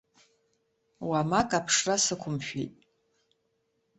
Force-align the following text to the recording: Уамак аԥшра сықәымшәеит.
Уамак 1.09 1.49
аԥшра 1.57 1.95
сықәымшәеит. 2.03 2.73